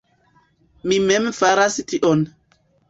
Mi 0.93 0.99
mem 1.11 1.31
faras 1.43 1.81
tion. 1.93 2.29